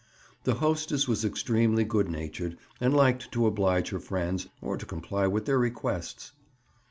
The 0.45 0.55
hostess 0.55 1.07
was 1.07 1.23
extremely 1.23 1.83
good 1.83 2.09
natured 2.09 2.57
and 2.79 2.91
liked 2.91 3.31
to 3.33 3.45
oblige 3.45 3.89
her 3.89 3.99
friends, 3.99 4.47
or 4.59 4.75
to 4.75 4.85
comply 4.87 5.27
with 5.27 5.45
their 5.45 5.59
requests. 5.59 6.31